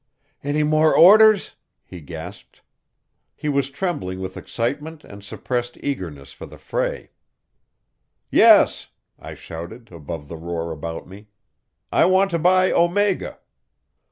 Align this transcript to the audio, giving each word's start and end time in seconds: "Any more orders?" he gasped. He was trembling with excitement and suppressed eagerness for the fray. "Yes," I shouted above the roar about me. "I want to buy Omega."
"Any 0.43 0.63
more 0.63 0.97
orders?" 0.97 1.55
he 1.85 2.01
gasped. 2.01 2.63
He 3.35 3.47
was 3.49 3.69
trembling 3.69 4.19
with 4.19 4.35
excitement 4.35 5.03
and 5.03 5.23
suppressed 5.23 5.77
eagerness 5.83 6.31
for 6.31 6.47
the 6.47 6.57
fray. 6.57 7.11
"Yes," 8.31 8.89
I 9.19 9.35
shouted 9.35 9.91
above 9.91 10.27
the 10.27 10.37
roar 10.37 10.71
about 10.71 11.07
me. 11.07 11.27
"I 11.91 12.05
want 12.05 12.31
to 12.31 12.39
buy 12.39 12.71
Omega." 12.71 13.37